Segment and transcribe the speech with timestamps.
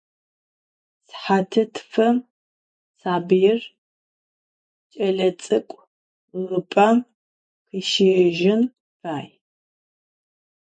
[1.07, 2.17] Sıhatı tfım
[2.99, 3.61] sabıir
[4.91, 5.79] ç'eletsık'u
[6.45, 6.97] 'ığıp'em
[7.67, 8.61] khisşıjın
[8.99, 9.27] fay.